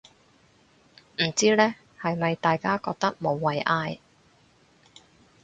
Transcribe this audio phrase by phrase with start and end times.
[1.19, 3.99] 唔知呢，係咪大家覺得無謂嗌